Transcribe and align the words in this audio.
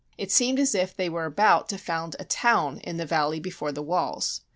It 0.17 0.31
seemed 0.31 0.59
as 0.59 0.73
if 0.73 0.95
they 0.97 1.09
were 1.09 1.25
about 1.25 1.69
to 1.69 1.77
found 1.77 2.15
a 2.17 2.23
town 2.25 2.79
in 2.79 2.97
the 2.97 3.05
valley 3.05 3.39
before 3.39 3.71
the 3.71 3.83
walls. 3.83 4.41